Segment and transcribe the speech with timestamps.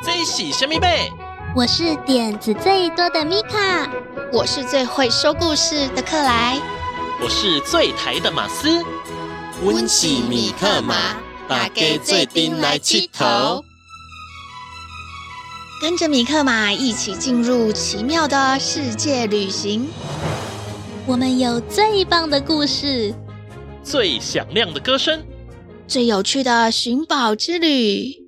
[0.00, 1.12] 最喜神秘贝，
[1.56, 3.90] 我是点子最多的米卡，
[4.32, 6.56] 我是最会说故事的克莱，
[7.20, 8.80] 我是最台的马斯。
[9.64, 10.94] 温喜米克马，
[11.48, 13.64] 大家做阵来佚佗，
[15.82, 19.88] 跟着米克马一起进入奇妙的世界旅行。
[21.06, 23.12] 我们有最棒的故事，
[23.82, 25.24] 最响亮的歌声，
[25.88, 28.27] 最有趣的寻宝之旅。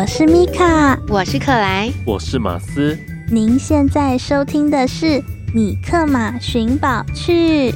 [0.00, 2.98] 我是米卡，我是克莱，我是马斯。
[3.30, 5.04] 您现在收听的是
[5.54, 7.70] 《米克马寻宝趣》，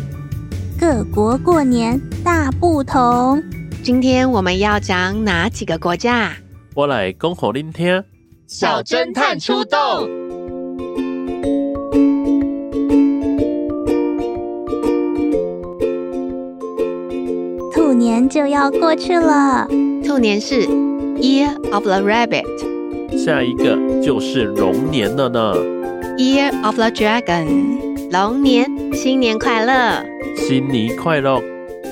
[0.80, 3.42] 各国过年大不同。
[3.82, 6.32] 今天我们要讲哪几个国家？
[6.74, 8.02] 我来恭候您听。
[8.46, 10.08] 小侦探出动！
[17.70, 19.68] 兔年就要过去了，
[20.02, 20.66] 兔年是。
[21.19, 22.45] Year of the Rabbit，
[23.17, 25.53] 下一个就是龙年了呢。
[26.17, 30.03] Year of the Dragon，龙年，新年快乐！
[30.35, 31.41] 新年快乐！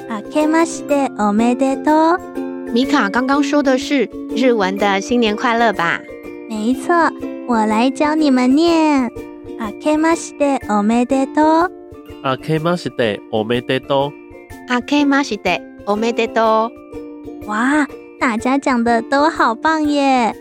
[0.09, 2.71] あけましておめでとう。
[2.73, 6.01] 米卡刚刚说的是日文的新年快乐吧？
[6.49, 7.11] 没错，
[7.47, 9.09] 我来教你们念。
[9.59, 11.71] あけましておめでとう。
[12.23, 14.73] あけましておめでとう。
[14.73, 16.71] あけましておめでと
[17.45, 17.47] う。
[17.47, 17.87] 哇！
[18.22, 20.32] 大家讲的都好棒耶！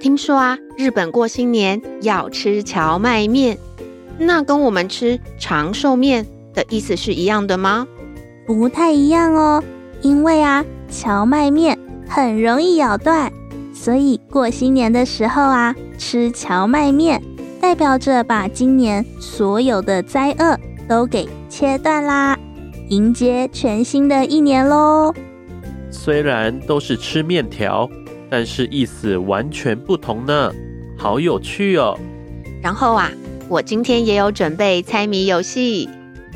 [0.00, 3.56] 听说啊，日本过新年要吃荞麦面，
[4.18, 7.86] 那跟我们吃长寿面的意思是一样的吗？
[8.44, 9.62] 不太一样哦，
[10.02, 13.32] 因为啊，荞麦面很容易咬断，
[13.72, 17.22] 所以过新年的时候啊，吃荞麦面
[17.60, 20.58] 代表着把今年所有的灾厄
[20.88, 22.36] 都给切断啦，
[22.88, 25.14] 迎接全新的一年喽。
[26.02, 27.86] 虽然都是吃面条，
[28.30, 30.50] 但是意思完全不同呢，
[30.96, 31.94] 好有趣哦。
[32.62, 33.10] 然后啊，
[33.50, 35.90] 我今天也有准备猜谜游戏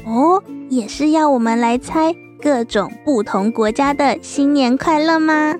[0.04, 5.54] 哦，也是要我们来猜各种不同国家的新年快乐吗？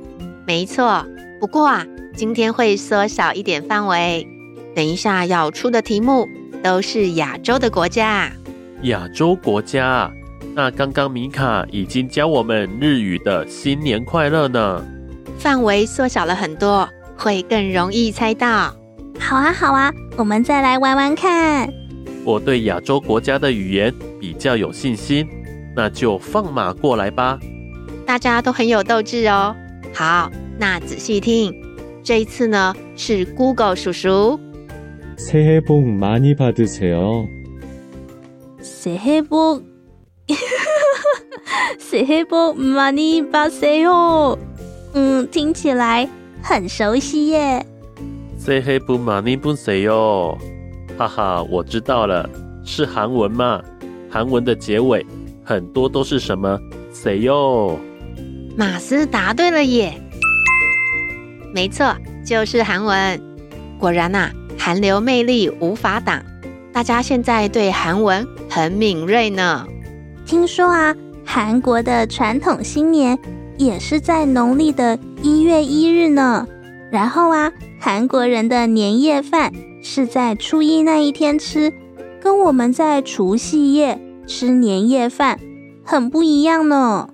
[0.46, 1.06] 没错，
[1.40, 4.28] 不过啊，今天会缩小一点范围，
[4.74, 6.28] 等一下要出的题目
[6.62, 8.30] 都是亚洲的国家。
[8.82, 10.12] 亚洲国家。
[10.55, 14.83] 那刚刚米卡已经教我们日语的新年快乐呢，
[15.37, 16.87] 范围缩小了很多，
[17.17, 18.73] 会更容易猜到。
[19.19, 21.71] 好啊，好啊，我们再来玩玩看。
[22.25, 25.27] 我对亚洲国家的语言比较有信心，
[25.75, 27.39] 那就放马过来吧。
[28.05, 29.55] 大家都很有斗志哦。
[29.93, 31.53] 好，那仔细听，
[32.03, 34.39] 这一次呢是 Google 叔叔。
[35.17, 39.63] 새해복 많이 받으세요。새해 복。
[41.79, 44.37] 새해복많이받으세요。
[44.93, 46.07] 嗯，听起来
[46.41, 47.65] 很熟悉耶。
[48.39, 50.37] 새해복많이받으세요。
[50.97, 52.29] 哈哈，我知道了，
[52.63, 53.61] 是韩文嘛？
[54.09, 55.05] 韩文的结尾
[55.43, 56.59] 很多都是什么？
[56.93, 57.79] 谁哟？
[58.57, 59.93] 马斯答对了耶！
[61.53, 61.95] 没错，
[62.25, 63.21] 就是韩文。
[63.79, 66.21] 果然呐、啊，韩流魅力无法挡，
[66.73, 69.65] 大家现在对韩文很敏锐呢。
[70.26, 73.18] 听说啊，韩国的传统新年
[73.58, 76.46] 也是在农历的一月一日呢。
[76.90, 81.72] 然后啊，韩国人的年夜饭是在初一那一天吃，
[82.22, 85.38] 跟我们在除夕夜吃年夜饭
[85.84, 87.08] 很不一样呢。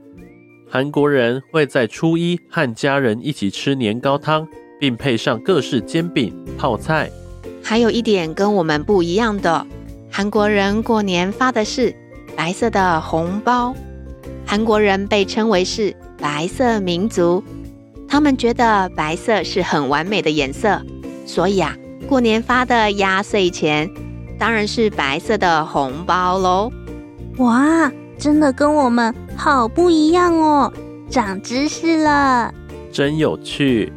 [0.68, 4.46] 韩国人会在初一和家人一起吃年糕汤，
[4.78, 7.10] 并配上各式煎饼、泡菜。
[7.60, 9.66] 还有一点跟我们不一样的，
[10.08, 11.92] 韩国人过年发的是。
[12.40, 13.74] 白色的红包，
[14.46, 17.44] 韩国人被称为是白色民族，
[18.08, 20.80] 他们觉得白色是很完美的颜色，
[21.26, 21.76] 所以啊，
[22.08, 23.90] 过年发的压岁钱
[24.38, 26.72] 当然是白色的红包喽。
[27.36, 30.72] 哇，真的跟我们好不一样哦，
[31.10, 32.54] 长知识了，
[32.90, 33.92] 真有趣。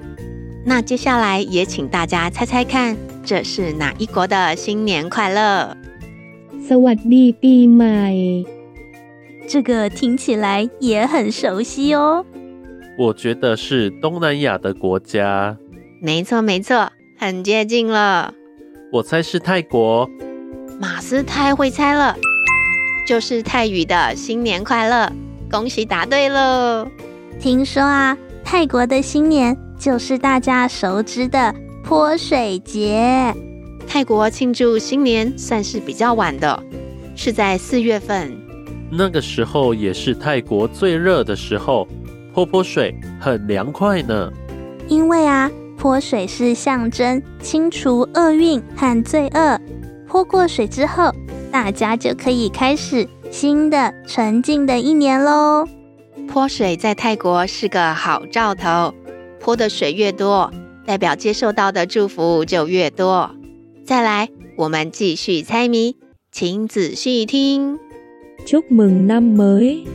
[0.66, 5.78] 那接下来也请大家猜猜看，这是哪一国的新年快乐？
[6.69, 7.93] สวัสดีปีใหม่。
[9.51, 12.25] 这个听起来也很熟悉哦。
[12.99, 15.57] 我觉得是东南亚的国家。
[16.01, 18.35] 没错没错，很接近了。
[18.93, 20.09] 我猜是泰国。
[20.81, 22.17] 马斯太会猜了，
[23.09, 25.11] 就是泰语的新年快乐，
[25.51, 26.89] 恭喜答对了。
[27.41, 29.57] 听说啊，泰国的新年。
[29.79, 33.33] 就是大家熟知的泼水节。
[33.94, 36.64] 泰国庆祝新年算是比较晚的，
[37.16, 38.36] 是在四月份。
[38.90, 41.88] 那个时候也是泰国最热的时候，
[42.34, 44.34] 泼泼水很凉快呢。
[44.88, 49.62] 因为啊，泼水是象征清除厄运和罪恶。
[50.08, 51.12] 泼过水之后，
[51.52, 55.68] 大家就可以开始新的纯净的一年喽。
[56.28, 58.92] 泼水在泰国是个好兆头。
[59.40, 60.52] 泼的水越多，
[60.84, 63.30] 代表接受到的祝福就越多。
[63.86, 65.98] 再来，我们继续猜谜，
[66.32, 67.78] 请仔细听。
[68.46, 69.86] 祝梦南梅，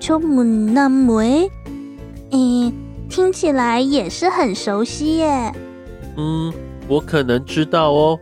[0.00, 1.50] 祝梦南梅，
[2.30, 2.72] 嗯，
[3.10, 5.52] 听起来也是很熟悉耶。
[6.16, 6.50] 嗯，
[6.88, 8.18] 我可能知道哦，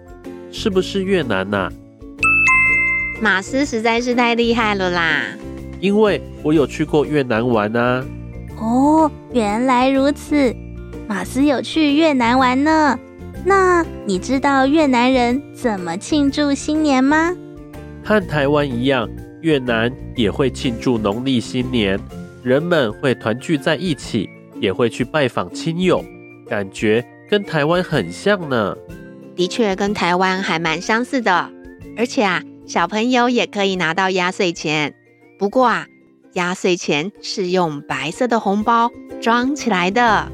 [0.50, 1.72] 是不是越南呐、啊？
[3.22, 5.22] 马斯实在是太厉害了啦！
[5.80, 8.04] 因为我有去过越南玩啊。
[8.58, 10.52] 哦，原来如此，
[11.06, 12.98] 马斯有去越南玩呢。
[13.44, 17.34] 那你知道越南人怎么庆祝新年吗？
[18.04, 19.08] 和台湾一样，
[19.40, 21.98] 越南也会庆祝农历新年，
[22.42, 24.28] 人们会团聚在一起，
[24.60, 26.04] 也会去拜访亲友，
[26.48, 28.76] 感觉跟台湾很像呢。
[29.36, 31.50] 的确，跟台湾还蛮相似的，
[31.96, 34.94] 而且啊，小朋友也可以拿到压岁钱。
[35.38, 35.86] 不过啊。
[36.34, 38.88] 压岁钱是用白色的红包
[39.20, 40.30] 装起来的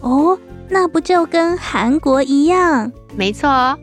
[0.00, 0.38] 哦，
[0.68, 2.90] 那不就跟韩国一样？
[3.16, 3.78] 没错。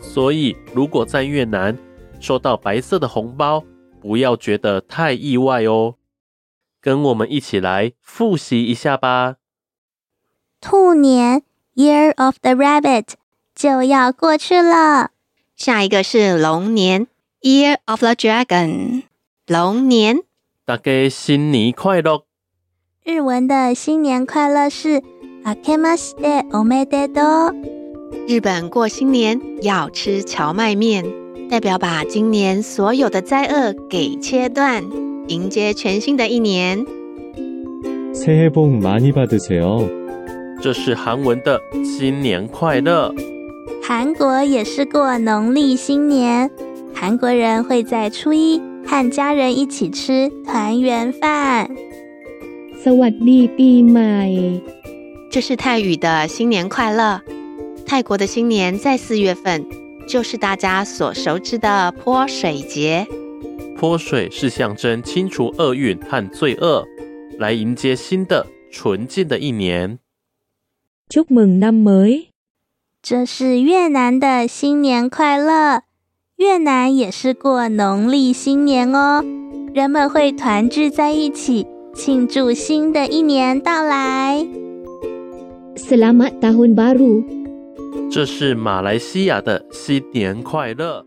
[0.00, 1.76] 所以，如果在越南
[2.20, 3.64] 收到白色的红包，
[4.00, 5.96] 不要觉得太意外哦。
[6.80, 9.36] 跟我们一起来复习一下吧。
[10.60, 11.42] 兔年
[11.74, 13.14] （Year of the Rabbit）
[13.54, 15.10] 就要过去了，
[15.56, 17.08] 下一个是龙年
[17.42, 19.02] （Year of the Dragon）。
[19.46, 20.22] 龙年。
[20.64, 22.24] 大家新年快乐！
[23.04, 25.02] 日文的新年快乐是
[25.47, 27.55] あけましておめでとう。
[28.27, 31.05] 日本过新年要吃蕎麦面，
[31.49, 34.83] 代表把今年所有的灾厄给切断，
[35.27, 36.85] 迎接全新的一年。
[38.13, 39.87] 새해복 많이 받으세요。
[40.61, 43.13] 这是韩文的新年快乐。
[43.81, 46.49] 韩国也是过农历新年，
[46.93, 48.61] 韩国人会在初一。
[48.85, 51.69] 和家人一起吃团圆饭。
[52.83, 54.76] สวัสดีปีใหม่。
[55.38, 57.22] 这是泰语的新年快乐。
[57.86, 59.64] 泰国的新年在四月份，
[60.08, 63.06] 就是大家所熟知的泼水节。
[63.76, 66.84] 泼水是象征清除厄运和罪恶，
[67.38, 70.00] 来迎接新的纯净的一年。
[71.08, 72.30] 祝梦南梅。
[73.00, 75.82] 这是越南的新年快乐。
[76.34, 79.24] 越南也是过农历新年哦，
[79.72, 81.64] 人们会团聚在一起，
[81.94, 84.44] 庆祝新的一年到来。
[85.78, 87.24] Selamat Tahun Baru。
[88.10, 91.06] 这是马来西亚的新年快乐。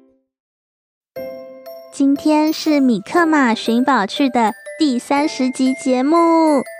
[1.93, 6.15] 今天是米克马寻宝趣的第三十集节目，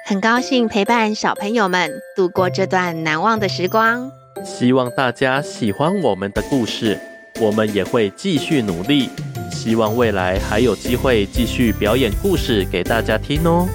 [0.08, 4.10] 很高兴陪伴小朋友们度过这段难忘的时光。
[4.46, 6.98] 希望大家喜欢我们的故事。
[7.42, 9.10] 我们也会继续努力，
[9.52, 13.68] 希望未来还有机会继续表演故事给大家听哦。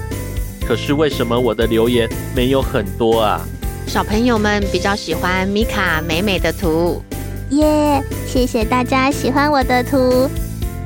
[0.65, 3.45] 可是为什么我的留言没有很多啊？
[3.87, 7.01] 小朋友们比较喜欢米卡美美的图。
[7.51, 10.29] 耶，谢谢大家喜欢我的图。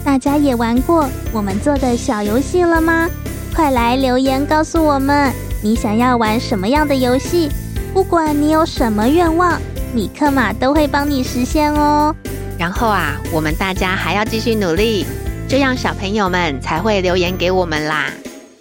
[0.05, 3.10] 大家也玩过我们做的小游戏了吗？
[3.55, 7.50] 快来留言告诉我们，你想要玩什么样的游戏？
[7.91, 9.60] 不管你有什么愿望，
[9.93, 12.15] 米克马都会帮你实现哦。
[12.58, 15.05] 然后啊，我们大家还要继续努力，
[15.50, 18.12] 这样小朋友们才会留言给我们啦。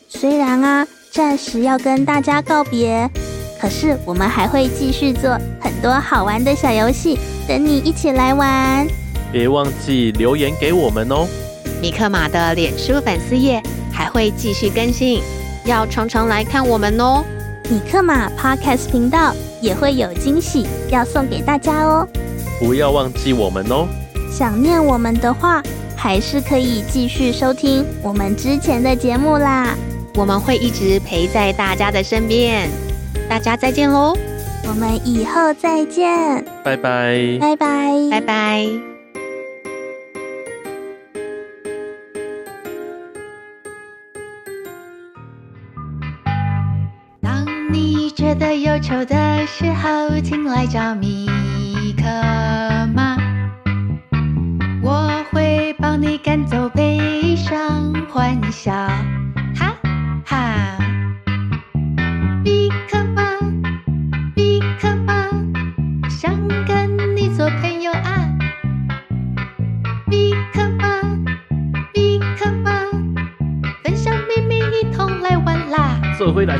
[0.08, 3.08] 虽然啊，暂时要跟大家告别，
[3.60, 8.86] 可是我们还会继续做很多好玩的小游戏，等你一起来玩。
[9.30, 11.26] 别忘记留言给我们哦。
[11.82, 13.62] 米克马的脸书粉丝页
[13.92, 15.20] 还会继续更新，
[15.66, 17.22] 要常常来看我们哦。
[17.68, 22.08] 米克马 Podcast 频道也会有惊喜要送给大家哦。
[22.58, 23.86] 不要忘记我们哦。
[24.32, 25.62] 想念我们的话，
[25.94, 29.76] 还是可以继续收听我们之前的节目啦。
[30.14, 32.68] 我们会一直陪在大家的身边。
[33.30, 34.18] 大家再见喽！
[34.68, 36.44] 我们以后再见。
[36.64, 37.38] 拜拜。
[37.40, 37.92] 拜拜。
[38.10, 38.66] 拜拜。
[47.20, 51.28] 当你觉得忧愁的时候，请来找米
[51.96, 52.02] 可
[52.92, 53.16] 妈，
[54.82, 58.72] 我会帮你赶走悲伤，欢笑。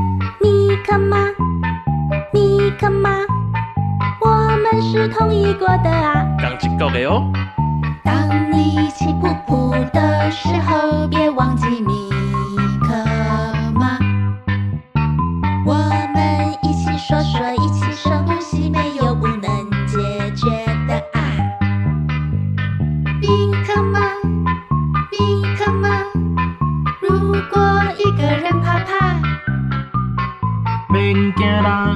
[4.91, 6.27] 是同意过的啊。
[6.37, 7.31] 刚经过的哦。
[8.03, 12.09] 当你气噗噗的时候，别忘记米
[12.81, 12.93] 克
[13.73, 13.97] 马。
[15.65, 15.75] 我
[16.13, 19.41] 们一起说说，一起深呼吸，没有不能
[19.87, 19.97] 解
[20.35, 20.49] 决
[20.89, 21.23] 的啊。
[23.21, 24.01] 米克马，
[25.09, 25.87] 米克马，
[26.99, 29.15] 如果一个人怕怕，
[30.89, 31.95] 免惊啦，